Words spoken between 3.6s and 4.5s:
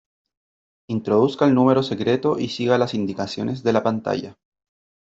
de la pantalla.